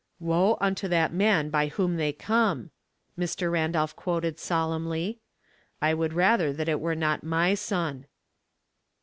[0.09, 2.71] '*"' Woe unto that man by whom they come,'"
[3.19, 3.51] Mr.
[3.51, 5.19] Randolph quoted solemnly.
[5.79, 8.07] "I would rather that it were not my son."